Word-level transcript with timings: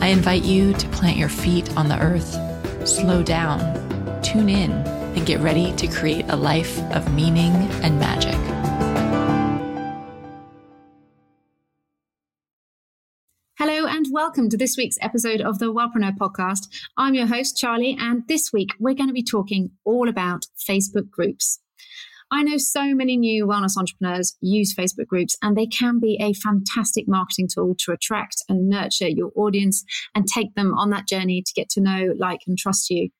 I 0.00 0.08
invite 0.08 0.44
you 0.44 0.74
to 0.74 0.88
plant 0.88 1.16
your 1.16 1.28
feet 1.28 1.74
on 1.76 1.88
the 1.88 1.98
earth, 1.98 2.36
slow 2.86 3.22
down, 3.22 3.60
tune 4.22 4.48
in, 4.48 4.72
and 4.72 5.24
get 5.24 5.40
ready 5.40 5.72
to 5.76 5.86
create 5.86 6.26
a 6.28 6.36
life 6.36 6.78
of 6.92 7.14
meaning 7.14 7.52
and 7.82 7.98
magic. 7.98 8.34
Hello 13.56 13.86
and 13.86 14.06
welcome 14.10 14.50
to 14.50 14.58
this 14.58 14.76
week's 14.76 14.98
episode 15.00 15.40
of 15.40 15.58
the 15.58 15.72
Wellpreneur 15.72 16.18
podcast. 16.18 16.68
I'm 16.98 17.14
your 17.14 17.26
host, 17.26 17.56
Charlie, 17.56 17.96
and 17.98 18.28
this 18.28 18.52
week 18.52 18.70
we're 18.78 18.94
going 18.94 19.08
to 19.08 19.14
be 19.14 19.22
talking 19.22 19.70
all 19.84 20.08
about 20.08 20.46
Facebook 20.58 21.08
groups. 21.08 21.60
I 22.30 22.42
know 22.42 22.56
so 22.56 22.94
many 22.94 23.16
new 23.16 23.46
wellness 23.46 23.76
entrepreneurs 23.76 24.36
use 24.40 24.74
Facebook 24.74 25.06
groups, 25.06 25.36
and 25.42 25.56
they 25.56 25.66
can 25.66 26.00
be 26.00 26.18
a 26.20 26.32
fantastic 26.32 27.06
marketing 27.06 27.48
tool 27.52 27.74
to 27.80 27.92
attract 27.92 28.42
and 28.48 28.68
nurture 28.68 29.08
your 29.08 29.30
audience 29.36 29.84
and 30.14 30.26
take 30.26 30.54
them 30.54 30.74
on 30.74 30.90
that 30.90 31.06
journey 31.08 31.42
to 31.42 31.52
get 31.54 31.68
to 31.70 31.80
know, 31.80 32.14
like, 32.18 32.40
and 32.46 32.58
trust 32.58 32.90
you. 32.90 33.10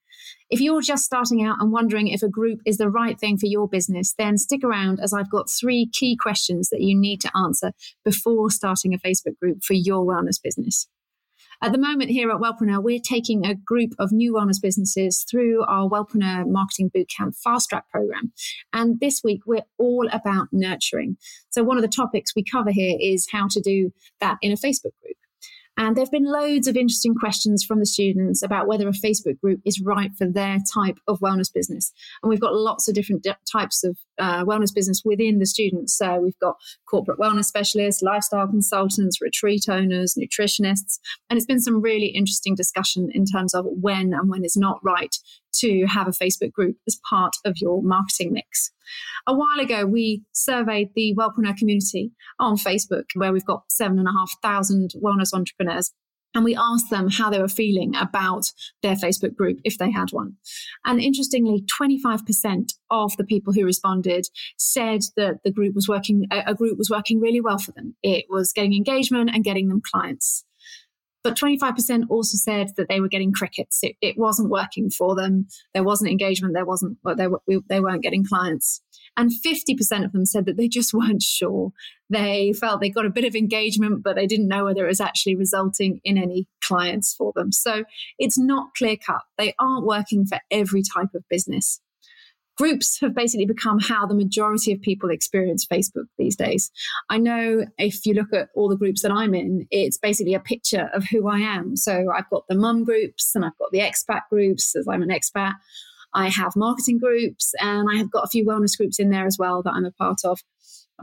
If 0.49 0.59
you're 0.59 0.81
just 0.81 1.05
starting 1.05 1.43
out 1.43 1.57
and 1.59 1.71
wondering 1.71 2.07
if 2.07 2.21
a 2.21 2.29
group 2.29 2.59
is 2.65 2.77
the 2.77 2.89
right 2.89 3.19
thing 3.19 3.37
for 3.37 3.47
your 3.47 3.67
business, 3.67 4.13
then 4.17 4.37
stick 4.37 4.63
around 4.63 4.99
as 5.01 5.13
I've 5.13 5.29
got 5.29 5.49
three 5.49 5.89
key 5.91 6.15
questions 6.15 6.69
that 6.69 6.81
you 6.81 6.97
need 6.97 7.21
to 7.21 7.31
answer 7.35 7.71
before 8.03 8.49
starting 8.49 8.93
a 8.93 8.97
Facebook 8.97 9.37
group 9.41 9.63
for 9.63 9.73
your 9.73 10.05
wellness 10.05 10.41
business. 10.41 10.87
At 11.61 11.71
the 11.71 11.77
moment 11.77 12.09
here 12.09 12.31
at 12.31 12.37
Wellpreneur, 12.37 12.83
we're 12.83 12.99
taking 12.99 13.45
a 13.45 13.55
group 13.55 13.93
of 13.97 14.11
new 14.11 14.33
wellness 14.33 14.61
businesses 14.61 15.25
through 15.29 15.63
our 15.65 15.89
Wellpreneur 15.89 16.47
Marketing 16.47 16.91
Bootcamp 16.95 17.37
Fast 17.41 17.69
Track 17.69 17.89
program. 17.89 18.33
And 18.73 18.99
this 18.99 19.21
week, 19.23 19.41
we're 19.45 19.65
all 19.77 20.07
about 20.11 20.47
nurturing. 20.51 21.17
So 21.49 21.63
one 21.63 21.77
of 21.77 21.83
the 21.83 21.87
topics 21.87 22.35
we 22.35 22.43
cover 22.43 22.71
here 22.71 22.97
is 22.99 23.27
how 23.31 23.47
to 23.49 23.61
do 23.61 23.91
that 24.19 24.37
in 24.41 24.51
a 24.51 24.55
Facebook 24.55 24.93
group. 25.01 25.17
And 25.77 25.95
there 25.95 26.03
have 26.03 26.11
been 26.11 26.31
loads 26.31 26.67
of 26.67 26.77
interesting 26.77 27.15
questions 27.15 27.63
from 27.63 27.79
the 27.79 27.85
students 27.85 28.41
about 28.41 28.67
whether 28.67 28.87
a 28.87 28.91
Facebook 28.91 29.39
group 29.41 29.59
is 29.65 29.81
right 29.81 30.11
for 30.17 30.25
their 30.25 30.59
type 30.73 30.97
of 31.07 31.19
wellness 31.19 31.51
business. 31.53 31.91
And 32.23 32.29
we've 32.29 32.39
got 32.39 32.55
lots 32.55 32.87
of 32.87 32.95
different 32.95 33.27
types 33.51 33.83
of 33.83 33.97
uh, 34.17 34.45
wellness 34.45 34.73
business 34.73 35.01
within 35.03 35.39
the 35.39 35.45
students. 35.45 35.97
So 35.97 36.19
we've 36.19 36.39
got 36.39 36.55
corporate 36.89 37.19
wellness 37.19 37.45
specialists, 37.45 38.01
lifestyle 38.01 38.47
consultants, 38.47 39.21
retreat 39.21 39.65
owners, 39.69 40.17
nutritionists. 40.17 40.99
And 41.29 41.37
it's 41.37 41.45
been 41.45 41.59
some 41.59 41.81
really 41.81 42.07
interesting 42.07 42.55
discussion 42.55 43.09
in 43.13 43.25
terms 43.25 43.53
of 43.53 43.65
when 43.67 44.13
and 44.13 44.29
when 44.29 44.45
is 44.45 44.55
not 44.55 44.79
right 44.83 45.15
to 45.59 45.85
have 45.85 46.07
a 46.07 46.11
Facebook 46.11 46.51
group 46.51 46.77
as 46.87 46.99
part 47.09 47.35
of 47.45 47.57
your 47.57 47.81
marketing 47.81 48.33
mix. 48.33 48.71
A 49.27 49.33
while 49.33 49.59
ago, 49.59 49.85
we 49.85 50.23
surveyed 50.33 50.89
the 50.95 51.15
Wellpreneur 51.15 51.57
community 51.57 52.11
on 52.39 52.57
Facebook, 52.57 53.05
where 53.15 53.33
we've 53.33 53.45
got 53.45 53.63
seven 53.69 53.99
and 53.99 54.07
a 54.07 54.11
half 54.11 54.31
thousand 54.41 54.91
wellness 55.01 55.33
entrepreneurs. 55.33 55.91
And 56.35 56.43
we 56.43 56.55
asked 56.55 56.89
them 56.89 57.09
how 57.09 57.29
they 57.29 57.39
were 57.39 57.47
feeling 57.47 57.95
about 57.95 58.51
their 58.83 58.95
Facebook 58.95 59.35
group 59.35 59.59
if 59.63 59.77
they 59.77 59.89
had 59.89 60.11
one. 60.11 60.33
And 60.83 60.99
interestingly, 60.99 61.63
25% 61.81 62.73
of 62.91 63.15
the 63.15 63.23
people 63.23 63.53
who 63.53 63.63
responded 63.63 64.27
said 64.57 65.01
that 65.15 65.37
the 65.45 65.51
group 65.51 65.73
was 65.75 65.87
working, 65.87 66.27
a 66.29 66.53
group 66.53 66.77
was 66.77 66.89
working 66.89 67.21
really 67.21 67.39
well 67.39 67.57
for 67.57 67.71
them. 67.71 67.95
It 68.03 68.25
was 68.29 68.51
getting 68.51 68.73
engagement 68.73 69.31
and 69.33 69.45
getting 69.45 69.69
them 69.69 69.81
clients. 69.81 70.43
But 71.25 71.35
25% 71.37 72.03
also 72.07 72.37
said 72.37 72.73
that 72.77 72.87
they 72.87 73.01
were 73.01 73.07
getting 73.07 73.33
crickets. 73.33 73.79
It, 73.81 73.95
it 73.99 74.15
wasn't 74.15 74.51
working 74.51 74.91
for 74.91 75.15
them. 75.15 75.47
There 75.73 75.83
wasn't 75.83 76.11
engagement. 76.11 76.53
There 76.53 76.67
wasn't, 76.67 76.99
they, 77.03 77.25
they 77.67 77.79
weren't 77.79 78.03
getting 78.03 78.23
clients. 78.23 78.83
And 79.17 79.31
50% 79.31 80.05
of 80.05 80.11
them 80.11 80.27
said 80.27 80.45
that 80.45 80.55
they 80.55 80.67
just 80.67 80.93
weren't 80.93 81.23
sure. 81.23 81.71
They 82.11 82.53
felt 82.53 82.79
they 82.79 82.91
got 82.91 83.07
a 83.07 83.09
bit 83.09 83.25
of 83.25 83.33
engagement, 83.33 84.03
but 84.03 84.15
they 84.15 84.27
didn't 84.27 84.47
know 84.47 84.65
whether 84.65 84.85
it 84.85 84.89
was 84.89 85.01
actually 85.01 85.35
resulting 85.35 85.99
in 86.03 86.19
any 86.19 86.47
clients 86.61 87.15
for 87.15 87.33
them. 87.35 87.51
So 87.51 87.85
it's 88.19 88.37
not 88.37 88.75
clear 88.77 88.95
cut. 88.95 89.21
They 89.39 89.55
aren't 89.57 89.87
working 89.87 90.27
for 90.27 90.37
every 90.51 90.83
type 90.95 91.15
of 91.15 91.23
business 91.27 91.81
groups 92.57 92.99
have 93.01 93.13
basically 93.13 93.45
become 93.45 93.79
how 93.79 94.05
the 94.05 94.15
majority 94.15 94.71
of 94.71 94.81
people 94.81 95.09
experience 95.09 95.65
Facebook 95.65 96.05
these 96.17 96.35
days. 96.35 96.71
I 97.09 97.17
know 97.17 97.65
if 97.77 98.05
you 98.05 98.13
look 98.13 98.33
at 98.33 98.49
all 98.55 98.69
the 98.69 98.77
groups 98.77 99.01
that 99.01 99.11
I'm 99.11 99.33
in, 99.33 99.67
it's 99.71 99.97
basically 99.97 100.33
a 100.33 100.39
picture 100.39 100.89
of 100.93 101.03
who 101.11 101.27
I 101.27 101.39
am. 101.39 101.75
So 101.75 102.05
I've 102.15 102.29
got 102.29 102.43
the 102.47 102.55
mum 102.55 102.83
groups 102.83 103.33
and 103.35 103.45
I've 103.45 103.57
got 103.57 103.71
the 103.71 103.79
expat 103.79 104.21
groups 104.29 104.75
as 104.75 104.87
I'm 104.87 105.01
an 105.01 105.09
expat. 105.09 105.53
I 106.13 106.29
have 106.29 106.53
marketing 106.55 106.97
groups 106.97 107.53
and 107.59 107.89
I 107.91 107.97
have 107.97 108.09
got 108.09 108.23
a 108.23 108.29
few 108.29 108.45
wellness 108.45 108.77
groups 108.77 108.99
in 108.99 109.09
there 109.09 109.25
as 109.25 109.37
well 109.37 109.61
that 109.63 109.73
I'm 109.73 109.85
a 109.85 109.91
part 109.91 110.19
of. 110.23 110.39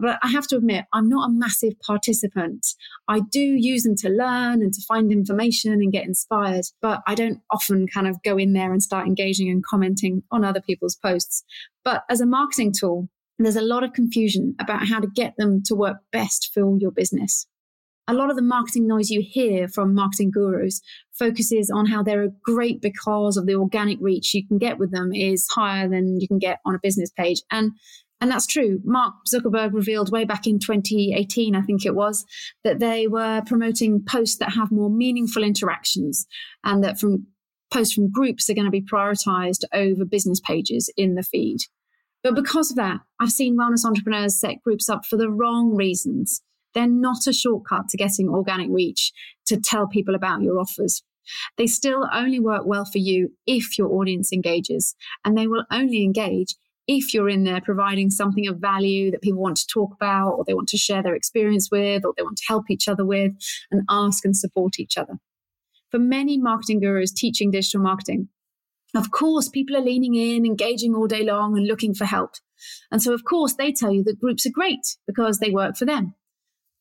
But 0.01 0.19
I 0.23 0.29
have 0.29 0.47
to 0.49 0.57
admit, 0.57 0.87
I'm 0.93 1.09
not 1.09 1.29
a 1.29 1.33
massive 1.33 1.75
participant. 1.81 2.67
I 3.09 3.21
do 3.21 3.41
use 3.41 3.83
them 3.83 3.95
to 3.97 4.09
learn 4.09 4.63
and 4.63 4.73
to 4.73 4.83
find 4.89 5.13
information 5.13 5.73
and 5.73 5.93
get 5.93 6.07
inspired, 6.07 6.65
but 6.81 7.03
I 7.07 7.15
don't 7.15 7.41
often 7.51 7.87
kind 7.87 8.09
of 8.09 8.23
go 8.23 8.39
in 8.39 8.55
there 8.55 8.73
and 8.73 8.83
start 8.83 9.07
engaging 9.07 9.51
and 9.51 9.65
commenting 9.65 10.23
on 10.31 10.45
other 10.45 10.63
people's 10.63 10.97
posts. 10.97 11.45
But 11.85 12.05
as 12.09 12.21
a 12.21 12.27
marketing 12.27 12.73
tool, 12.79 13.09
there's 13.39 13.57
a 13.57 13.63
lot 13.63 13.85
of 13.85 13.93
confusion 13.93 14.55
about 14.61 14.87
how 14.87 15.01
to 15.01 15.07
get 15.07 15.35
them 15.37 15.63
to 15.65 15.75
work 15.75 15.99
best 16.11 16.51
for 16.55 16.77
your 16.79 16.91
business. 16.91 17.47
A 18.09 18.15
lot 18.15 18.31
of 18.31 18.37
the 18.37 18.43
marketing 18.43 18.89
noise 18.89 19.11
you 19.11 19.23
hear 19.23 19.69
from 19.69 19.95
marketing 19.95 20.33
gurus 20.33 20.81
focuses 21.13 21.71
on 21.71 21.87
how 21.87 22.03
they're 22.03 22.31
great 22.43 22.83
because 22.83 23.37
of 23.37 23.47
the 23.47 23.55
organic 23.55 23.99
reach 24.01 24.35
you 24.35 24.47
can 24.47 24.59
get 24.59 24.79
with 24.79 24.91
them 24.91 25.13
is 25.13 25.47
higher 25.49 25.89
than 25.89 26.19
you 26.21 26.27
can 26.27 26.39
get 26.39 26.59
on 26.65 26.75
a 26.75 26.81
business 26.83 27.11
page. 27.11 27.43
And 27.51 27.73
and 28.23 28.31
that's 28.31 28.47
true. 28.47 28.79
Mark 28.85 29.15
Zuckerberg 29.27 29.73
revealed 29.73 30.13
way 30.13 30.25
back 30.25 30.47
in 30.47 30.61
2018, 30.61 31.57
I 31.57 31.61
think 31.63 31.85
it 31.85 31.97
was, 31.97 32.25
that 32.63 32.79
they 32.79 33.09
were 33.09 33.43
promoting 33.47 34.01
posts 34.09 34.37
that 34.39 34.53
have 34.53 34.71
more 34.71 34.89
meaningful 34.89 35.43
interactions 35.43 36.25
and 36.63 36.85
that 36.85 37.01
from 37.01 37.27
posts 37.73 37.95
from 37.95 38.13
groups 38.13 38.49
are 38.49 38.55
going 38.55 38.65
to 38.65 38.71
be 38.71 38.81
prioritized 38.81 39.65
over 39.75 40.05
business 40.05 40.39
pages 40.39 40.89
in 40.97 41.17
the 41.17 41.25
feed. 41.25 41.63
But 42.23 42.37
because 42.37 42.71
of 42.71 42.77
that, 42.77 43.01
I've 43.19 43.33
seen 43.33 43.59
wellness 43.59 43.85
entrepreneurs 43.85 44.39
set 44.39 44.63
groups 44.63 44.89
up 44.89 45.05
for 45.05 45.17
the 45.17 45.29
wrong 45.29 45.75
reasons. 45.75 46.43
They're 46.75 46.87
not 46.87 47.27
a 47.27 47.33
shortcut 47.33 47.89
to 47.89 47.97
getting 47.97 48.29
organic 48.29 48.69
reach 48.71 49.11
to 49.47 49.59
tell 49.61 49.89
people 49.89 50.15
about 50.15 50.43
your 50.43 50.61
offers. 50.61 51.03
They 51.59 51.67
still 51.67 52.09
only 52.13 52.39
work 52.39 52.63
well 52.67 52.85
for 52.85 52.99
you 52.99 53.31
if 53.49 53.77
your 53.77 53.89
audience 53.89 54.33
engages, 54.33 54.95
and 55.25 55.37
they 55.37 55.49
will 55.49 55.65
only 55.73 56.05
engage 56.05 56.55
if 56.97 57.15
you're 57.15 57.29
in 57.29 57.45
there 57.45 57.61
providing 57.61 58.11
something 58.11 58.47
of 58.47 58.59
value 58.59 59.11
that 59.11 59.23
people 59.23 59.41
want 59.41 59.57
to 59.57 59.67
talk 59.67 59.93
about 59.95 60.31
or 60.31 60.45
they 60.45 60.55
want 60.55 60.69
to 60.69 60.77
share 60.77 61.03
their 61.03 61.15
experience 61.15 61.71
with 61.71 62.05
or 62.05 62.13
they 62.17 62.23
want 62.23 62.37
to 62.37 62.45
help 62.47 62.71
each 62.71 62.89
other 62.89 63.05
with 63.05 63.33
and 63.71 63.83
ask 63.89 64.25
and 64.25 64.37
support 64.37 64.79
each 64.79 64.97
other. 64.97 65.15
For 65.91 65.99
many 65.99 66.39
marketing 66.39 66.81
gurus 66.81 67.13
teaching 67.13 67.51
digital 67.51 67.81
marketing, 67.81 68.29
of 68.95 69.11
course, 69.11 69.49
people 69.49 69.77
are 69.77 69.83
leaning 69.83 70.15
in, 70.15 70.45
engaging 70.45 70.95
all 70.95 71.07
day 71.07 71.23
long 71.23 71.57
and 71.57 71.67
looking 71.67 71.95
for 71.95 72.05
help. 72.05 72.33
And 72.91 73.03
so, 73.03 73.13
of 73.13 73.25
course, 73.25 73.55
they 73.55 73.73
tell 73.73 73.93
you 73.93 74.05
that 74.05 74.21
groups 74.21 74.45
are 74.47 74.51
great 74.51 74.97
because 75.07 75.39
they 75.39 75.51
work 75.51 75.77
for 75.77 75.87
them. 75.87 76.15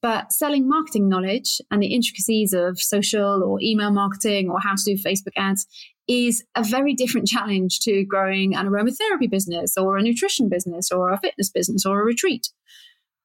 But 0.01 0.31
selling 0.31 0.67
marketing 0.67 1.07
knowledge 1.07 1.62
and 1.69 1.81
the 1.81 1.94
intricacies 1.94 2.53
of 2.53 2.81
social 2.81 3.44
or 3.44 3.59
email 3.62 3.91
marketing 3.91 4.50
or 4.50 4.59
how 4.59 4.75
to 4.75 4.84
do 4.84 5.01
Facebook 5.01 5.33
ads 5.38 5.68
is 6.07 6.44
a 6.56 6.63
very 6.63 6.94
different 6.94 7.27
challenge 7.27 7.80
to 7.81 8.03
growing 8.06 8.56
an 8.56 8.68
aromatherapy 8.68 9.30
business 9.30 9.77
or 9.77 9.98
a 9.98 10.01
nutrition 10.01 10.50
business 10.50 10.92
or 10.92 11.12
a 11.12 11.19
fitness 11.19 11.50
business 11.50 11.86
or 11.86 12.01
a 12.01 12.06
retreat. 12.06 12.50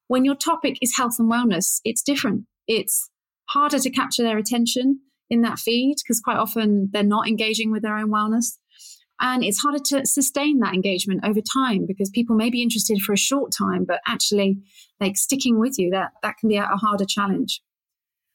When 0.08 0.24
your 0.24 0.36
topic 0.36 0.78
is 0.82 0.96
health 0.96 1.16
and 1.18 1.30
wellness, 1.30 1.80
it's 1.84 2.02
different. 2.02 2.44
It's 2.68 3.10
harder 3.48 3.78
to 3.78 3.90
capture 3.90 4.22
their 4.22 4.38
attention 4.38 5.00
in 5.30 5.40
that 5.42 5.58
feed 5.58 5.96
because 6.02 6.20
quite 6.20 6.36
often 6.36 6.90
they're 6.92 7.02
not 7.02 7.26
engaging 7.26 7.72
with 7.72 7.82
their 7.82 7.96
own 7.96 8.10
wellness. 8.10 8.58
And 9.20 9.42
it's 9.42 9.60
harder 9.60 9.78
to 9.86 10.06
sustain 10.06 10.60
that 10.60 10.74
engagement 10.74 11.24
over 11.24 11.40
time 11.40 11.86
because 11.86 12.10
people 12.10 12.36
may 12.36 12.50
be 12.50 12.62
interested 12.62 13.00
for 13.00 13.12
a 13.12 13.18
short 13.18 13.52
time, 13.56 13.84
but 13.84 14.00
actually 14.06 14.58
like 15.00 15.16
sticking 15.16 15.58
with 15.58 15.78
you, 15.78 15.90
that, 15.90 16.12
that 16.22 16.36
can 16.38 16.48
be 16.48 16.56
a, 16.56 16.64
a 16.64 16.76
harder 16.76 17.06
challenge. 17.06 17.62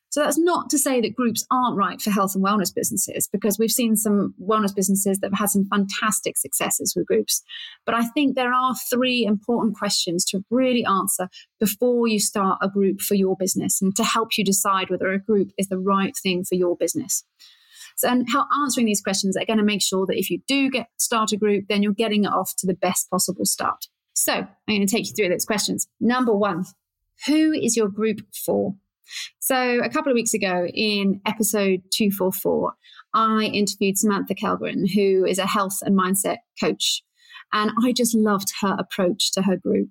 So 0.09 0.21
that's 0.21 0.37
not 0.37 0.69
to 0.71 0.77
say 0.77 0.99
that 0.99 1.15
groups 1.15 1.45
aren't 1.49 1.77
right 1.77 2.01
for 2.01 2.09
health 2.09 2.35
and 2.35 2.43
wellness 2.43 2.75
businesses, 2.75 3.29
because 3.31 3.57
we've 3.57 3.71
seen 3.71 3.95
some 3.95 4.33
wellness 4.41 4.75
businesses 4.75 5.19
that 5.19 5.27
have 5.31 5.39
had 5.39 5.49
some 5.49 5.69
fantastic 5.69 6.37
successes 6.37 6.93
with 6.97 7.05
groups. 7.05 7.41
But 7.85 7.95
I 7.95 8.07
think 8.07 8.35
there 8.35 8.53
are 8.53 8.75
three 8.89 9.23
important 9.23 9.77
questions 9.77 10.25
to 10.25 10.43
really 10.49 10.83
answer 10.83 11.29
before 11.61 12.09
you 12.09 12.19
start 12.19 12.59
a 12.61 12.67
group 12.67 12.99
for 12.99 13.15
your 13.15 13.37
business 13.39 13.81
and 13.81 13.95
to 13.95 14.03
help 14.03 14.37
you 14.37 14.43
decide 14.43 14.89
whether 14.89 15.13
a 15.13 15.17
group 15.17 15.51
is 15.57 15.67
the 15.67 15.79
right 15.79 16.13
thing 16.21 16.43
for 16.43 16.55
your 16.55 16.75
business. 16.75 17.23
And 18.03 18.27
how 18.31 18.47
answering 18.63 18.85
these 18.85 19.01
questions 19.01 19.35
are 19.37 19.45
going 19.45 19.59
to 19.59 19.65
make 19.65 19.81
sure 19.81 20.05
that 20.05 20.17
if 20.17 20.29
you 20.29 20.41
do 20.47 20.69
get 20.69 20.87
start 20.97 21.31
a 21.31 21.37
group, 21.37 21.65
then 21.69 21.83
you're 21.83 21.93
getting 21.93 22.25
it 22.25 22.31
off 22.31 22.53
to 22.57 22.67
the 22.67 22.73
best 22.73 23.09
possible 23.09 23.45
start. 23.45 23.85
So 24.13 24.33
I'm 24.33 24.49
going 24.67 24.85
to 24.85 24.93
take 24.93 25.07
you 25.07 25.13
through 25.13 25.29
those 25.29 25.45
questions. 25.45 25.87
Number 25.99 26.35
one, 26.35 26.65
who 27.25 27.51
is 27.51 27.77
your 27.77 27.87
group 27.87 28.19
for? 28.45 28.75
So 29.39 29.79
a 29.83 29.89
couple 29.89 30.11
of 30.11 30.15
weeks 30.15 30.33
ago 30.33 30.67
in 30.67 31.21
episode 31.25 31.81
244, 31.91 32.73
I 33.13 33.43
interviewed 33.53 33.97
Samantha 33.97 34.35
Kelgren, 34.35 34.89
who 34.93 35.25
is 35.25 35.37
a 35.37 35.47
health 35.47 35.79
and 35.81 35.97
mindset 35.97 36.37
coach. 36.59 37.03
And 37.53 37.71
I 37.83 37.91
just 37.91 38.15
loved 38.15 38.53
her 38.61 38.75
approach 38.79 39.33
to 39.33 39.41
her 39.41 39.57
group. 39.57 39.89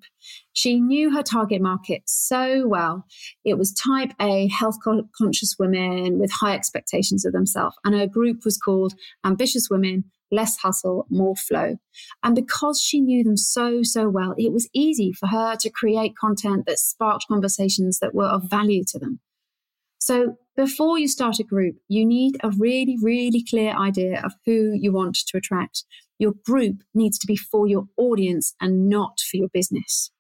She 0.61 0.79
knew 0.79 1.11
her 1.11 1.23
target 1.23 1.63
market 1.63 2.03
so 2.05 2.69
well. 2.69 3.07
It 3.47 3.57
was 3.57 3.73
type 3.73 4.13
A, 4.21 4.47
health 4.49 4.77
conscious 5.17 5.57
women 5.59 6.19
with 6.19 6.31
high 6.31 6.55
expectations 6.55 7.25
of 7.25 7.33
themselves. 7.33 7.77
And 7.83 7.95
her 7.95 8.07
group 8.07 8.45
was 8.45 8.59
called 8.59 8.93
Ambitious 9.25 9.69
Women 9.71 10.05
less 10.31 10.59
hustle, 10.59 11.07
more 11.09 11.35
flow. 11.35 11.77
And 12.23 12.35
because 12.35 12.79
she 12.79 13.01
knew 13.01 13.25
them 13.25 13.39
so, 13.39 13.83
so 13.83 14.11
well, 14.11 14.35
it 14.37 14.53
was 14.53 14.69
easy 14.75 15.13
for 15.13 15.29
her 15.29 15.57
to 15.57 15.71
create 15.71 16.13
content 16.21 16.67
that 16.67 16.79
sparked 16.79 17.25
conversations 17.27 17.99
that 18.01 18.15
were 18.15 18.27
of 18.27 18.51
value 18.51 18.85
to 18.89 18.99
them. 18.99 19.21
So 19.99 20.37
before 20.59 20.99
you 20.99 21.09
start 21.09 21.39
a 21.39 21.43
group, 21.43 21.77
you 21.89 22.05
need 22.05 22.37
a 22.43 22.51
really, 22.51 22.99
really 23.03 23.43
clear 23.49 23.73
idea 23.73 24.21
of 24.23 24.35
who 24.45 24.73
you 24.75 24.93
want 24.93 25.17
to 25.27 25.39
attract. 25.39 25.85
Your 26.19 26.35
group 26.45 26.83
needs 26.95 27.19
to 27.21 27.27
be 27.27 27.37
for 27.37 27.67
your 27.67 27.87
audience 27.97 28.55
and 28.61 28.91
not 28.91 29.21
for 29.21 29.39
your 29.39 29.49
business. 29.49 30.11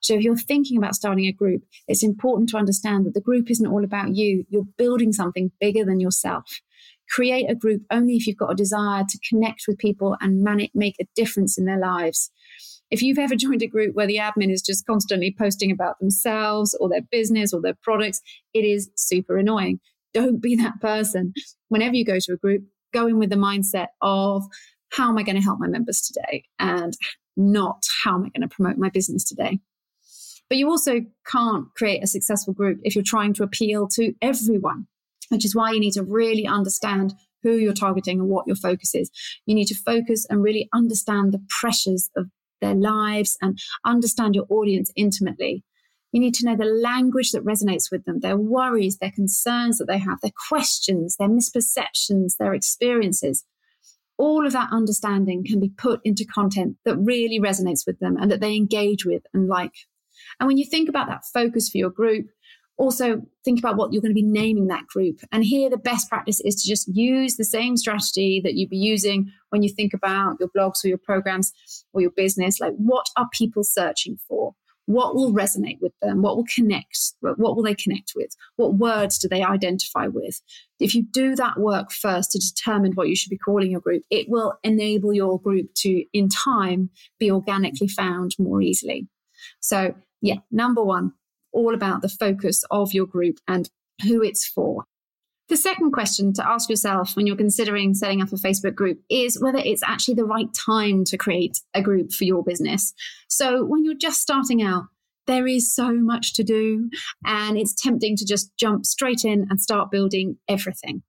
So 0.00 0.14
if 0.14 0.22
you're 0.22 0.36
thinking 0.36 0.78
about 0.78 0.94
starting 0.94 1.26
a 1.26 1.32
group, 1.32 1.62
it's 1.86 2.04
important 2.04 2.48
to 2.50 2.56
understand 2.56 3.04
that 3.06 3.14
the 3.14 3.20
group 3.20 3.50
isn't 3.50 3.66
all 3.66 3.84
about 3.84 4.14
you. 4.14 4.44
You're 4.48 4.68
building 4.76 5.12
something 5.12 5.50
bigger 5.60 5.84
than 5.84 6.00
yourself 6.00 6.60
create 7.08 7.50
a 7.50 7.54
group 7.54 7.82
only 7.90 8.14
if 8.14 8.26
you've 8.26 8.36
got 8.36 8.52
a 8.52 8.56
desire 8.56 9.04
to 9.08 9.18
connect 9.28 9.62
with 9.66 9.78
people 9.78 10.16
and 10.20 10.42
make 10.74 10.96
a 11.00 11.06
difference 11.16 11.58
in 11.58 11.64
their 11.64 11.78
lives. 11.78 12.30
If 12.90 13.02
you've 13.02 13.18
ever 13.18 13.34
joined 13.38 13.62
a 13.62 13.66
group 13.66 13.94
where 13.94 14.06
the 14.06 14.16
admin 14.16 14.52
is 14.52 14.62
just 14.62 14.86
constantly 14.86 15.34
posting 15.36 15.70
about 15.70 15.98
themselves 16.00 16.76
or 16.80 16.88
their 16.88 17.02
business 17.10 17.52
or 17.52 17.60
their 17.60 17.76
products, 17.82 18.20
it 18.54 18.64
is 18.64 18.90
super 18.96 19.36
annoying. 19.36 19.80
Don't 20.14 20.40
be 20.40 20.56
that 20.56 20.80
person. 20.80 21.32
Whenever 21.68 21.94
you 21.94 22.04
go 22.04 22.18
to 22.18 22.32
a 22.32 22.36
group, 22.36 22.62
go 22.92 23.06
in 23.06 23.18
with 23.18 23.30
the 23.30 23.36
mindset 23.36 23.88
of 24.00 24.44
how 24.90 25.10
am 25.10 25.18
I 25.18 25.22
going 25.22 25.36
to 25.36 25.42
help 25.42 25.58
my 25.60 25.68
members 25.68 26.00
today 26.00 26.44
and 26.58 26.94
not 27.36 27.82
how 28.04 28.14
am 28.14 28.24
I 28.24 28.30
going 28.30 28.48
to 28.48 28.54
promote 28.54 28.78
my 28.78 28.88
business 28.88 29.22
today. 29.24 29.60
But 30.48 30.58
you 30.58 30.68
also 30.70 31.00
can't 31.26 31.66
create 31.76 32.02
a 32.02 32.06
successful 32.06 32.54
group 32.54 32.78
if 32.82 32.94
you're 32.94 33.04
trying 33.04 33.34
to 33.34 33.42
appeal 33.42 33.86
to 33.88 34.14
everyone 34.22 34.86
which 35.28 35.44
is 35.44 35.54
why 35.54 35.72
you 35.72 35.80
need 35.80 35.92
to 35.92 36.02
really 36.02 36.46
understand 36.46 37.14
who 37.42 37.52
you're 37.52 37.72
targeting 37.72 38.20
and 38.20 38.28
what 38.28 38.46
your 38.46 38.56
focus 38.56 38.94
is. 38.94 39.10
You 39.46 39.54
need 39.54 39.66
to 39.66 39.74
focus 39.74 40.26
and 40.28 40.42
really 40.42 40.68
understand 40.74 41.32
the 41.32 41.42
pressures 41.48 42.10
of 42.16 42.26
their 42.60 42.74
lives 42.74 43.36
and 43.40 43.58
understand 43.84 44.34
your 44.34 44.46
audience 44.50 44.90
intimately. 44.96 45.62
You 46.12 46.20
need 46.20 46.34
to 46.34 46.46
know 46.46 46.56
the 46.56 46.64
language 46.64 47.32
that 47.32 47.44
resonates 47.44 47.92
with 47.92 48.04
them, 48.04 48.20
their 48.20 48.36
worries, 48.36 48.98
their 48.98 49.12
concerns 49.12 49.78
that 49.78 49.86
they 49.86 49.98
have, 49.98 50.20
their 50.20 50.32
questions, 50.48 51.16
their 51.16 51.28
misperceptions, 51.28 52.36
their 52.38 52.54
experiences. 52.54 53.44
All 54.16 54.46
of 54.46 54.52
that 54.54 54.70
understanding 54.72 55.44
can 55.44 55.60
be 55.60 55.68
put 55.68 56.00
into 56.04 56.24
content 56.24 56.76
that 56.84 56.96
really 56.96 57.38
resonates 57.38 57.86
with 57.86 58.00
them 58.00 58.16
and 58.16 58.30
that 58.32 58.40
they 58.40 58.56
engage 58.56 59.04
with 59.04 59.22
and 59.32 59.46
like. 59.46 59.74
And 60.40 60.46
when 60.46 60.58
you 60.58 60.64
think 60.64 60.88
about 60.88 61.08
that 61.08 61.24
focus 61.26 61.68
for 61.68 61.78
your 61.78 61.90
group, 61.90 62.26
also 62.78 63.20
think 63.44 63.58
about 63.58 63.76
what 63.76 63.92
you're 63.92 64.00
going 64.00 64.14
to 64.14 64.14
be 64.14 64.22
naming 64.22 64.68
that 64.68 64.86
group. 64.86 65.20
And 65.32 65.44
here, 65.44 65.68
the 65.68 65.76
best 65.76 66.08
practice 66.08 66.40
is 66.40 66.62
to 66.62 66.68
just 66.68 66.88
use 66.94 67.36
the 67.36 67.44
same 67.44 67.76
strategy 67.76 68.40
that 68.44 68.54
you'd 68.54 68.70
be 68.70 68.76
using 68.76 69.32
when 69.50 69.62
you 69.62 69.68
think 69.68 69.92
about 69.92 70.36
your 70.38 70.48
blogs 70.56 70.84
or 70.84 70.88
your 70.88 70.98
programs 70.98 71.52
or 71.92 72.00
your 72.00 72.12
business. 72.12 72.60
Like, 72.60 72.74
what 72.76 73.06
are 73.16 73.26
people 73.32 73.64
searching 73.64 74.18
for? 74.28 74.54
What 74.86 75.14
will 75.14 75.34
resonate 75.34 75.78
with 75.82 75.92
them? 76.00 76.22
What 76.22 76.36
will 76.36 76.46
connect? 76.54 76.98
What 77.20 77.56
will 77.56 77.62
they 77.62 77.74
connect 77.74 78.12
with? 78.16 78.30
What 78.56 78.76
words 78.76 79.18
do 79.18 79.28
they 79.28 79.42
identify 79.42 80.06
with? 80.06 80.40
If 80.80 80.94
you 80.94 81.02
do 81.02 81.34
that 81.34 81.58
work 81.58 81.90
first 81.90 82.30
to 82.30 82.38
determine 82.38 82.92
what 82.92 83.08
you 83.08 83.16
should 83.16 83.28
be 83.28 83.36
calling 83.36 83.70
your 83.70 83.80
group, 83.80 84.04
it 84.08 84.30
will 84.30 84.54
enable 84.62 85.12
your 85.12 85.38
group 85.38 85.74
to, 85.78 86.04
in 86.14 86.30
time, 86.30 86.88
be 87.18 87.30
organically 87.30 87.88
found 87.88 88.34
more 88.38 88.62
easily. 88.62 89.08
So, 89.60 89.94
yeah, 90.20 90.36
number 90.50 90.82
one, 90.82 91.12
all 91.52 91.74
about 91.74 92.02
the 92.02 92.08
focus 92.08 92.64
of 92.70 92.92
your 92.92 93.06
group 93.06 93.38
and 93.46 93.70
who 94.02 94.22
it's 94.22 94.46
for. 94.46 94.84
The 95.48 95.56
second 95.56 95.92
question 95.92 96.34
to 96.34 96.46
ask 96.46 96.68
yourself 96.68 97.16
when 97.16 97.26
you're 97.26 97.36
considering 97.36 97.94
setting 97.94 98.20
up 98.20 98.32
a 98.32 98.36
Facebook 98.36 98.74
group 98.74 99.00
is 99.08 99.40
whether 99.40 99.58
it's 99.58 99.82
actually 99.82 100.14
the 100.14 100.26
right 100.26 100.52
time 100.52 101.04
to 101.04 101.16
create 101.16 101.60
a 101.72 101.80
group 101.80 102.12
for 102.12 102.24
your 102.24 102.44
business. 102.44 102.92
So 103.28 103.64
when 103.64 103.82
you're 103.82 103.94
just 103.94 104.20
starting 104.20 104.62
out, 104.62 104.84
there 105.26 105.46
is 105.46 105.74
so 105.74 105.92
much 105.92 106.34
to 106.34 106.44
do 106.44 106.90
and 107.24 107.56
it's 107.56 107.74
tempting 107.74 108.16
to 108.16 108.26
just 108.26 108.50
jump 108.58 108.84
straight 108.84 109.24
in 109.24 109.46
and 109.48 109.60
start 109.60 109.90
building 109.90 110.36
everything. 110.48 111.02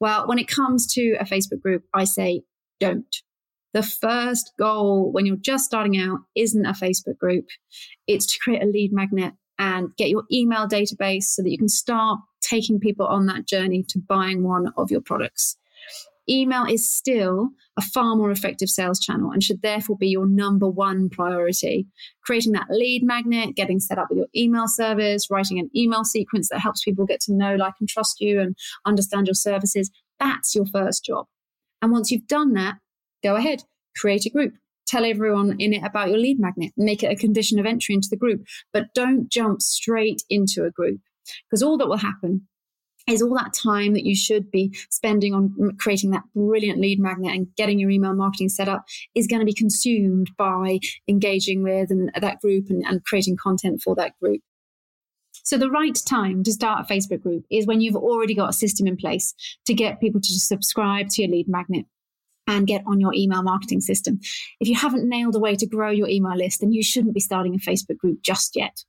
Well, 0.00 0.26
when 0.26 0.38
it 0.38 0.48
comes 0.48 0.86
to 0.94 1.16
a 1.20 1.24
Facebook 1.24 1.60
group, 1.60 1.84
I 1.92 2.04
say 2.04 2.42
don't. 2.80 3.14
The 3.74 3.82
first 3.82 4.52
goal 4.58 5.12
when 5.12 5.26
you're 5.26 5.36
just 5.36 5.64
starting 5.64 5.98
out 6.00 6.20
isn't 6.34 6.64
a 6.64 6.72
Facebook 6.72 7.18
group. 7.18 7.46
It's 8.06 8.26
to 8.32 8.38
create 8.38 8.62
a 8.62 8.66
lead 8.66 8.92
magnet 8.92 9.34
and 9.58 9.88
get 9.96 10.08
your 10.08 10.24
email 10.32 10.66
database 10.66 11.24
so 11.24 11.42
that 11.42 11.50
you 11.50 11.58
can 11.58 11.68
start 11.68 12.20
taking 12.40 12.78
people 12.78 13.06
on 13.06 13.26
that 13.26 13.46
journey 13.46 13.84
to 13.88 13.98
buying 13.98 14.44
one 14.44 14.72
of 14.76 14.90
your 14.90 15.00
products. 15.00 15.56
Email 16.28 16.64
is 16.64 16.90
still 16.90 17.50
a 17.76 17.82
far 17.82 18.16
more 18.16 18.30
effective 18.30 18.70
sales 18.70 18.98
channel 18.98 19.30
and 19.30 19.42
should 19.42 19.60
therefore 19.60 19.96
be 19.98 20.08
your 20.08 20.26
number 20.26 20.68
one 20.68 21.10
priority. 21.10 21.86
Creating 22.24 22.52
that 22.52 22.68
lead 22.70 23.02
magnet, 23.02 23.56
getting 23.56 23.78
set 23.80 23.98
up 23.98 24.06
with 24.08 24.18
your 24.18 24.28
email 24.34 24.66
service, 24.66 25.28
writing 25.30 25.58
an 25.58 25.68
email 25.76 26.04
sequence 26.04 26.48
that 26.48 26.60
helps 26.60 26.82
people 26.82 27.04
get 27.04 27.20
to 27.20 27.34
know, 27.34 27.56
like, 27.56 27.74
and 27.78 27.88
trust 27.88 28.20
you 28.20 28.40
and 28.40 28.56
understand 28.86 29.26
your 29.26 29.34
services. 29.34 29.90
That's 30.18 30.54
your 30.54 30.64
first 30.64 31.04
job. 31.04 31.26
And 31.82 31.92
once 31.92 32.10
you've 32.10 32.26
done 32.26 32.54
that, 32.54 32.76
go 33.24 33.36
ahead, 33.36 33.64
create 33.96 34.26
a 34.26 34.30
group. 34.30 34.54
Tell 34.86 35.04
everyone 35.04 35.56
in 35.58 35.72
it 35.72 35.82
about 35.82 36.10
your 36.10 36.18
lead 36.18 36.38
magnet, 36.38 36.72
make 36.76 37.02
it 37.02 37.10
a 37.10 37.16
condition 37.16 37.58
of 37.58 37.66
entry 37.66 37.94
into 37.94 38.08
the 38.10 38.18
group, 38.18 38.44
but 38.72 38.92
don't 38.94 39.30
jump 39.30 39.62
straight 39.62 40.22
into 40.28 40.64
a 40.64 40.70
group 40.70 41.00
because 41.48 41.62
all 41.62 41.78
that 41.78 41.88
will 41.88 41.96
happen 41.96 42.46
is 43.06 43.22
all 43.22 43.34
that 43.34 43.52
time 43.52 43.92
that 43.94 44.04
you 44.04 44.16
should 44.16 44.50
be 44.50 44.74
spending 44.90 45.34
on 45.34 45.76
creating 45.78 46.10
that 46.10 46.24
brilliant 46.34 46.80
lead 46.80 46.98
magnet 46.98 47.34
and 47.34 47.48
getting 47.56 47.78
your 47.78 47.90
email 47.90 48.14
marketing 48.14 48.48
set 48.48 48.68
up 48.68 48.84
is 49.14 49.26
going 49.26 49.40
to 49.40 49.46
be 49.46 49.52
consumed 49.52 50.30
by 50.38 50.78
engaging 51.08 51.62
with 51.62 51.90
and 51.90 52.10
uh, 52.14 52.20
that 52.20 52.40
group 52.40 52.70
and, 52.70 52.84
and 52.86 53.04
creating 53.04 53.36
content 53.36 53.80
for 53.82 53.94
that 53.94 54.18
group. 54.20 54.40
So 55.42 55.58
the 55.58 55.70
right 55.70 55.98
time 56.06 56.42
to 56.44 56.52
start 56.52 56.86
a 56.88 56.92
Facebook 56.92 57.22
group 57.22 57.44
is 57.50 57.66
when 57.66 57.80
you've 57.80 57.96
already 57.96 58.34
got 58.34 58.50
a 58.50 58.54
system 58.54 58.86
in 58.86 58.96
place 58.96 59.34
to 59.66 59.74
get 59.74 60.00
people 60.00 60.20
to 60.20 60.32
subscribe 60.40 61.08
to 61.10 61.22
your 61.22 61.30
lead 61.30 61.48
magnet 61.48 61.84
and 62.46 62.66
get 62.66 62.82
on 62.86 63.00
your 63.00 63.14
email 63.14 63.42
marketing 63.42 63.80
system. 63.80 64.20
If 64.60 64.68
you 64.68 64.74
haven't 64.74 65.08
nailed 65.08 65.34
a 65.34 65.40
way 65.40 65.56
to 65.56 65.66
grow 65.66 65.90
your 65.90 66.08
email 66.08 66.36
list, 66.36 66.60
then 66.60 66.72
you 66.72 66.82
shouldn't 66.82 67.14
be 67.14 67.20
starting 67.20 67.54
a 67.54 67.58
Facebook 67.58 67.96
group 67.96 68.20
just 68.22 68.54
yet. 68.54 68.84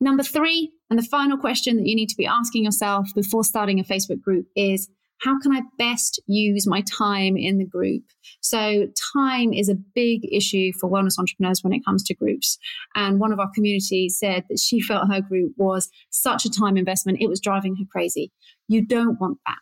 Number 0.00 0.22
three, 0.22 0.72
and 0.88 0.98
the 0.98 1.04
final 1.04 1.36
question 1.36 1.76
that 1.76 1.86
you 1.86 1.94
need 1.94 2.08
to 2.08 2.16
be 2.16 2.26
asking 2.26 2.64
yourself 2.64 3.08
before 3.14 3.44
starting 3.44 3.78
a 3.78 3.84
Facebook 3.84 4.20
group 4.22 4.46
is 4.56 4.88
how 5.20 5.38
can 5.38 5.52
I 5.52 5.60
best 5.76 6.20
use 6.26 6.66
my 6.66 6.82
time 6.82 7.36
in 7.36 7.58
the 7.58 7.66
group? 7.66 8.04
So, 8.40 8.88
time 9.14 9.52
is 9.52 9.68
a 9.68 9.74
big 9.74 10.22
issue 10.32 10.72
for 10.80 10.90
wellness 10.90 11.18
entrepreneurs 11.18 11.62
when 11.62 11.74
it 11.74 11.84
comes 11.84 12.02
to 12.04 12.14
groups. 12.14 12.58
And 12.94 13.20
one 13.20 13.32
of 13.32 13.38
our 13.38 13.50
communities 13.54 14.18
said 14.18 14.44
that 14.48 14.58
she 14.58 14.80
felt 14.80 15.12
her 15.12 15.20
group 15.20 15.52
was 15.58 15.90
such 16.08 16.46
a 16.46 16.50
time 16.50 16.78
investment, 16.78 17.18
it 17.20 17.28
was 17.28 17.40
driving 17.40 17.76
her 17.76 17.84
crazy. 17.92 18.32
You 18.68 18.86
don't 18.86 19.20
want 19.20 19.38
that. 19.46 19.58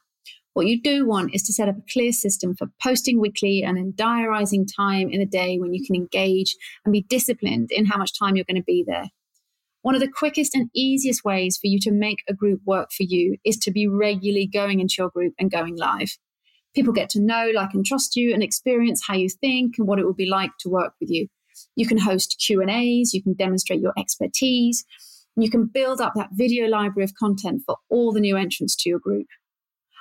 What 0.59 0.67
you 0.67 0.83
do 0.83 1.07
want 1.07 1.37
is 1.37 1.45
to 1.45 1.53
set 1.53 1.69
up 1.69 1.79
a 1.79 1.93
clear 1.93 2.11
system 2.11 2.57
for 2.57 2.67
posting 2.83 3.21
weekly 3.21 3.63
and 3.63 3.77
then 3.77 3.93
diarizing 3.95 4.67
time 4.67 5.09
in 5.09 5.21
the 5.21 5.25
day 5.25 5.57
when 5.57 5.73
you 5.73 5.87
can 5.87 5.95
engage 5.95 6.57
and 6.85 6.93
be 6.93 7.03
disciplined 7.03 7.71
in 7.71 7.87
how 7.87 7.97
much 7.97 8.19
time 8.19 8.35
you're 8.35 8.45
going 8.45 8.61
to 8.61 8.65
be 8.65 8.83
there. 8.85 9.05
One 9.83 9.95
of 9.95 10.01
the 10.01 10.11
quickest 10.11 10.57
and 10.57 10.69
easiest 10.75 11.25
ways 11.25 11.57
for 11.59 11.69
you 11.69 11.79
to 11.83 11.93
make 11.93 12.25
a 12.29 12.35
group 12.35 12.61
work 12.67 12.91
for 12.91 13.05
you 13.05 13.37
is 13.45 13.57
to 13.59 13.71
be 13.71 13.87
regularly 13.87 14.49
going 14.49 14.81
into 14.81 14.97
your 14.99 15.11
group 15.11 15.33
and 15.39 15.49
going 15.49 15.77
live. 15.77 16.19
People 16.75 16.93
get 16.93 17.09
to 17.11 17.21
know, 17.21 17.53
like, 17.55 17.73
and 17.73 17.87
trust 17.87 18.17
you 18.17 18.35
and 18.35 18.43
experience 18.43 19.05
how 19.07 19.15
you 19.15 19.29
think 19.29 19.77
and 19.79 19.87
what 19.87 20.01
it 20.01 20.05
will 20.07 20.13
be 20.13 20.27
like 20.27 20.51
to 20.59 20.69
work 20.69 20.95
with 21.01 21.09
you. 21.09 21.29
You 21.77 21.87
can 21.87 21.99
host 21.99 22.43
Q&As, 22.45 23.15
you 23.15 23.23
can 23.23 23.35
demonstrate 23.35 23.79
your 23.79 23.93
expertise, 23.97 24.85
you 25.37 25.51
can 25.51 25.67
build 25.67 26.01
up 26.01 26.15
that 26.17 26.31
video 26.33 26.67
library 26.67 27.05
of 27.05 27.15
content 27.15 27.63
for 27.65 27.77
all 27.89 28.11
the 28.11 28.19
new 28.19 28.37
entrants 28.37 28.75
to 28.75 28.91
your 28.91 28.99
group. 28.99 29.29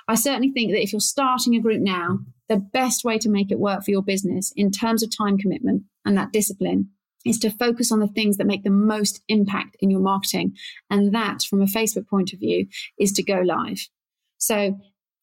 I 0.08 0.14
certainly 0.14 0.50
think 0.50 0.72
that 0.72 0.82
if 0.82 0.92
you're 0.92 1.00
starting 1.00 1.54
a 1.54 1.60
group 1.60 1.80
now, 1.80 2.20
the 2.48 2.56
best 2.56 3.04
way 3.04 3.18
to 3.18 3.28
make 3.28 3.50
it 3.52 3.58
work 3.58 3.84
for 3.84 3.90
your 3.90 4.02
business 4.02 4.52
in 4.56 4.70
terms 4.70 5.02
of 5.02 5.14
time 5.14 5.36
commitment 5.36 5.82
and 6.04 6.16
that 6.16 6.32
discipline 6.32 6.88
is 7.26 7.38
to 7.40 7.50
focus 7.50 7.92
on 7.92 8.00
the 8.00 8.08
things 8.08 8.38
that 8.38 8.46
make 8.46 8.64
the 8.64 8.70
most 8.70 9.22
impact 9.28 9.76
in 9.80 9.90
your 9.90 10.00
marketing. 10.00 10.54
And 10.88 11.14
that, 11.14 11.42
from 11.42 11.60
a 11.60 11.66
Facebook 11.66 12.08
point 12.08 12.32
of 12.32 12.38
view, 12.38 12.66
is 12.98 13.12
to 13.12 13.22
go 13.22 13.40
live. 13.40 13.86
So 14.38 14.78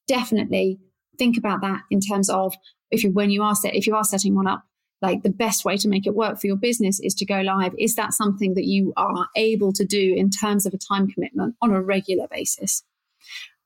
definitely 0.08 0.80
think 1.18 1.38
about 1.38 1.62
that 1.62 1.82
in 1.90 2.00
terms 2.00 2.30
of 2.30 2.54
if 2.92 3.04
you 3.04 3.12
when 3.12 3.32
you 3.32 3.42
are 3.42 3.56
set 3.56 3.74
if 3.74 3.88
you 3.88 3.96
are 3.96 4.04
setting 4.04 4.36
one 4.36 4.48
up 4.48 4.64
like 5.02 5.24
the 5.24 5.30
best 5.30 5.66
way 5.66 5.78
to 5.78 5.88
make 5.88 6.06
it 6.06 6.14
work 6.14 6.40
for 6.40 6.48
your 6.48 6.58
business 6.58 7.00
is 7.00 7.14
to 7.16 7.26
go 7.26 7.42
live 7.42 7.74
is 7.80 7.96
that 7.96 8.14
something 8.14 8.54
that 8.54 8.66
you 8.66 8.94
are 8.98 9.28
able 9.36 9.72
to 9.74 9.86
do 9.86 10.14
in 10.16 10.30
terms 10.30 10.66
of 10.66 10.74
a 10.74 10.78
time 10.78 11.08
commitment 11.08 11.56
on 11.62 11.72
a 11.72 11.82
regular 11.82 12.28
basis 12.30 12.84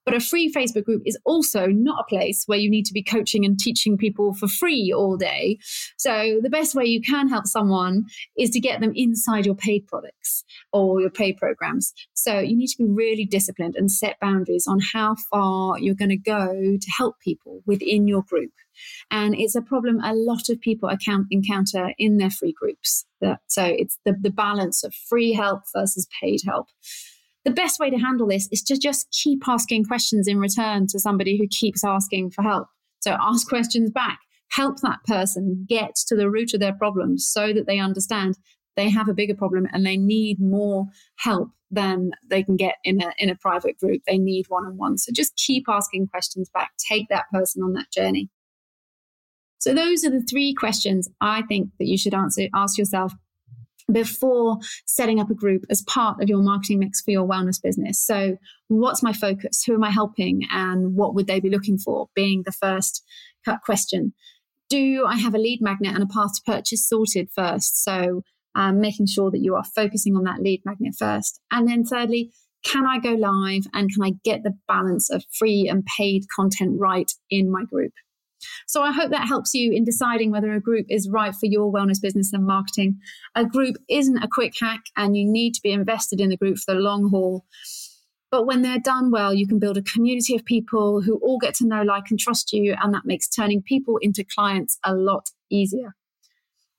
but 0.09 0.17
a 0.17 0.25
free 0.25 0.51
Facebook 0.51 0.85
group 0.85 1.03
is 1.05 1.19
also 1.23 1.67
not 1.67 1.99
a 1.99 2.09
place 2.09 2.43
where 2.47 2.57
you 2.57 2.67
need 2.67 2.85
to 2.85 2.93
be 2.93 3.03
coaching 3.03 3.45
and 3.45 3.59
teaching 3.59 3.95
people 3.95 4.33
for 4.33 4.47
free 4.47 4.91
all 4.91 5.17
day. 5.17 5.59
So 5.97 6.39
the 6.41 6.49
best 6.49 6.73
way 6.73 6.85
you 6.85 6.99
can 6.99 7.29
help 7.29 7.45
someone 7.45 8.05
is 8.35 8.49
to 8.51 8.59
get 8.59 8.81
them 8.81 8.91
inside 8.95 9.45
your 9.45 9.53
paid 9.53 9.85
products 9.85 10.43
or 10.73 10.99
your 10.99 11.11
paid 11.11 11.37
programs. 11.37 11.93
So 12.15 12.39
you 12.39 12.57
need 12.57 12.69
to 12.69 12.77
be 12.83 12.89
really 12.89 13.23
disciplined 13.23 13.75
and 13.75 13.91
set 13.91 14.19
boundaries 14.19 14.65
on 14.67 14.79
how 14.79 15.15
far 15.29 15.77
you're 15.77 15.93
going 15.93 16.09
to 16.09 16.17
go 16.17 16.55
to 16.81 16.91
help 16.97 17.19
people 17.19 17.61
within 17.67 18.07
your 18.07 18.23
group. 18.23 18.53
And 19.11 19.35
it's 19.35 19.53
a 19.53 19.61
problem 19.61 19.99
a 20.03 20.15
lot 20.15 20.49
of 20.49 20.59
people 20.59 20.89
account, 20.89 21.27
encounter 21.29 21.93
in 21.99 22.17
their 22.17 22.31
free 22.31 22.55
groups. 22.59 23.05
That, 23.21 23.41
so 23.45 23.63
it's 23.63 23.99
the, 24.05 24.15
the 24.19 24.31
balance 24.31 24.83
of 24.83 24.91
free 25.07 25.33
help 25.33 25.61
versus 25.71 26.07
paid 26.19 26.39
help 26.47 26.65
the 27.46 27.51
best 27.51 27.79
way 27.79 27.89
to 27.89 27.98
handle 27.98 28.27
this 28.27 28.48
is 28.51 28.62
to 28.63 28.77
just 28.77 29.08
keep 29.12 29.48
asking 29.48 29.86
questions 29.86 30.27
in 30.27 30.39
return 30.39 30.88
to 30.88 31.00
somebody 31.00 31.38
who 31.38 31.48
keeps 31.48 31.84
asking 31.84 32.31
for 32.31 32.43
help. 32.43 32.67
So 33.00 33.15
ask 33.19 33.48
questions 33.48 33.91
back, 33.91 34.19
help 34.51 34.81
that 34.81 35.00
person 35.05 35.65
get 35.67 35.96
to 36.08 36.15
the 36.15 36.29
root 36.29 36.53
of 36.53 36.60
their 36.60 36.74
problems 36.74 37.27
so 37.29 37.53
that 37.53 37.65
they 37.65 37.79
understand 37.79 38.38
they 38.75 38.89
have 38.89 39.10
a 39.10 39.13
bigger 39.13 39.36
problem 39.36 39.67
and 39.74 39.86
they 39.86 39.98
need 39.98 40.39
more 40.39 40.86
help 41.17 41.50
than 41.72 42.12
they 42.29 42.43
can 42.43 42.55
get 42.55 42.75
in 42.84 43.01
a, 43.01 43.13
in 43.17 43.29
a 43.29 43.36
private 43.36 43.77
group. 43.79 44.01
They 44.08 44.17
need 44.17 44.46
one 44.50 44.65
on 44.65 44.77
one. 44.77 44.98
So 44.98 45.12
just 45.13 45.36
keep 45.36 45.65
asking 45.67 46.08
questions 46.08 46.50
back, 46.53 46.72
take 46.89 47.08
that 47.10 47.25
person 47.31 47.62
on 47.62 47.74
that 47.74 47.91
journey. 47.91 48.29
So 49.60 49.74
those 49.74 50.05
are 50.05 50.10
the 50.10 50.25
three 50.29 50.53
questions 50.53 51.10
I 51.19 51.41
think 51.43 51.69
that 51.79 51.88
you 51.88 51.98
should 51.98 52.13
answer, 52.13 52.48
ask 52.55 52.77
yourself 52.77 53.13
before 53.91 54.58
setting 54.86 55.19
up 55.19 55.29
a 55.29 55.36
group 55.36 55.63
as 55.69 55.81
part 55.84 56.22
of 56.22 56.29
your 56.29 56.41
marketing 56.41 56.79
mix 56.79 57.01
for 57.01 57.12
your 57.12 57.27
wellness 57.27 57.62
business. 57.62 58.03
So, 58.05 58.38
what's 58.67 59.03
my 59.03 59.13
focus? 59.13 59.63
Who 59.65 59.74
am 59.74 59.84
I 59.84 59.91
helping? 59.91 60.41
And 60.51 60.96
what 60.96 61.15
would 61.15 61.27
they 61.27 61.39
be 61.39 61.50
looking 61.50 61.77
for? 61.77 62.08
Being 62.15 62.43
the 62.46 62.51
first 62.51 63.03
cut 63.46 63.60
question. 63.63 64.13
Do 64.69 65.05
I 65.08 65.15
have 65.17 65.34
a 65.34 65.39
lead 65.39 65.60
magnet 65.62 65.96
and 65.96 66.03
a 66.03 66.08
path 66.08 66.36
to 66.36 66.41
purchase 66.46 66.88
sorted 66.88 67.29
first? 67.36 67.84
So, 67.84 68.22
um, 68.55 68.79
making 68.79 69.08
sure 69.08 69.31
that 69.31 69.41
you 69.41 69.55
are 69.55 69.63
focusing 69.63 70.15
on 70.15 70.24
that 70.24 70.41
lead 70.41 70.62
magnet 70.65 70.93
first. 70.98 71.39
And 71.51 71.67
then, 71.67 71.84
thirdly, 71.84 72.31
can 72.63 72.86
I 72.86 73.00
go 73.00 73.12
live 73.12 73.63
and 73.74 73.89
can 73.93 74.03
I 74.03 74.12
get 74.24 74.43
the 74.43 74.58
balance 74.67 75.10
of 75.10 75.24
free 75.38 75.67
and 75.69 75.86
paid 75.98 76.24
content 76.36 76.74
right 76.77 77.10
in 77.29 77.51
my 77.51 77.63
group? 77.63 77.93
So 78.67 78.81
I 78.81 78.91
hope 78.91 79.12
that 79.12 79.27
helps 79.27 79.53
you 79.53 79.72
in 79.72 79.84
deciding 79.84 80.31
whether 80.31 80.53
a 80.53 80.62
group 80.62 80.86
is 80.89 81.10
right 81.10 81.36
for 81.36 81.46
your 81.46 81.72
wellness 81.72 82.01
business 82.01 82.34
and 82.34 82.46
marketing. 82.46 83.00
A 83.36 83.46
group 83.46 83.75
isn't 83.89 84.24
a 84.24 84.27
quick 84.31 84.53
hack 84.60 84.81
and 84.96 85.15
you 85.15 85.25
need 85.25 85.53
to 85.55 85.62
be 85.62 85.72
invested 85.72 86.19
in 86.19 86.29
the 86.29 86.38
group 86.38 86.58
for 86.58 86.74
the 86.74 86.79
long 86.79 87.10
haul. 87.10 87.46
But 88.31 88.46
when 88.46 88.62
they're 88.62 88.79
done 88.79 89.10
well, 89.10 89.34
you 89.34 89.48
can 89.48 89.58
build 89.58 89.77
a 89.77 89.81
community 89.81 90.36
of 90.36 90.46
people 90.46 91.01
who 91.01 91.17
all 91.17 91.39
get 91.39 91.55
to 91.55 91.67
know, 91.67 91.81
like, 91.81 92.12
and 92.12 92.19
trust 92.19 92.53
you. 92.53 92.75
And 92.79 92.93
that 92.93 93.05
makes 93.05 93.27
turning 93.27 93.62
people 93.63 93.98
into 94.01 94.24
clients 94.24 94.77
a 94.84 94.93
lot 94.93 95.29
easier. 95.50 95.96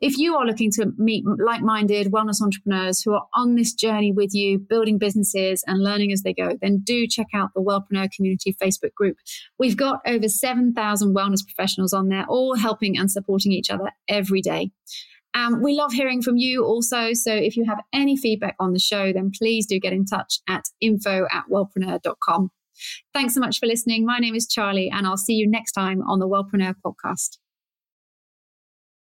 If 0.00 0.16
you 0.16 0.34
are 0.36 0.46
looking 0.46 0.70
to 0.72 0.92
meet 0.96 1.24
like 1.26 1.60
minded 1.60 2.10
wellness 2.10 2.40
entrepreneurs 2.40 3.02
who 3.02 3.12
are 3.12 3.26
on 3.34 3.54
this 3.54 3.74
journey 3.74 4.12
with 4.12 4.34
you, 4.34 4.58
building 4.58 4.96
businesses 4.96 5.62
and 5.66 5.82
learning 5.82 6.10
as 6.10 6.22
they 6.22 6.32
go, 6.32 6.56
then 6.62 6.80
do 6.82 7.06
check 7.06 7.26
out 7.34 7.50
the 7.54 7.60
Wellpreneur 7.60 8.10
Community 8.10 8.56
Facebook 8.60 8.94
group. 8.94 9.16
We've 9.58 9.76
got 9.76 10.00
over 10.06 10.26
7,000 10.26 11.14
wellness 11.14 11.44
professionals 11.44 11.92
on 11.92 12.08
there, 12.08 12.24
all 12.28 12.56
helping 12.56 12.96
and 12.96 13.10
supporting 13.10 13.52
each 13.52 13.70
other 13.70 13.90
every 14.08 14.40
day. 14.40 14.70
Um, 15.34 15.62
we 15.62 15.74
love 15.74 15.92
hearing 15.92 16.22
from 16.22 16.38
you 16.38 16.64
also. 16.64 17.12
So 17.12 17.32
if 17.32 17.56
you 17.56 17.64
have 17.66 17.80
any 17.92 18.16
feedback 18.16 18.56
on 18.58 18.72
the 18.72 18.78
show, 18.78 19.12
then 19.12 19.30
please 19.36 19.66
do 19.66 19.78
get 19.78 19.92
in 19.92 20.06
touch 20.06 20.40
at 20.48 20.64
info 20.80 21.26
at 21.30 21.44
wellpreneur.com. 21.52 22.50
Thanks 23.12 23.34
so 23.34 23.40
much 23.40 23.58
for 23.58 23.66
listening. 23.66 24.06
My 24.06 24.18
name 24.18 24.34
is 24.34 24.46
Charlie, 24.46 24.88
and 24.88 25.06
I'll 25.06 25.18
see 25.18 25.34
you 25.34 25.48
next 25.48 25.72
time 25.72 26.00
on 26.08 26.18
the 26.18 26.26
Wellpreneur 26.26 26.74
podcast. 26.84 27.36